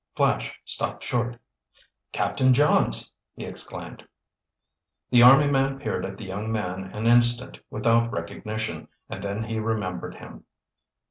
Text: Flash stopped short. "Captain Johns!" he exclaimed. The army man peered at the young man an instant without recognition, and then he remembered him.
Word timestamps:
Flash 0.15 0.59
stopped 0.65 1.03
short. 1.03 1.37
"Captain 2.11 2.55
Johns!" 2.55 3.11
he 3.35 3.45
exclaimed. 3.45 4.03
The 5.11 5.21
army 5.21 5.47
man 5.47 5.77
peered 5.77 6.07
at 6.07 6.17
the 6.17 6.25
young 6.25 6.51
man 6.51 6.85
an 6.85 7.05
instant 7.05 7.59
without 7.69 8.11
recognition, 8.11 8.87
and 9.09 9.21
then 9.23 9.43
he 9.43 9.59
remembered 9.59 10.15
him. 10.15 10.45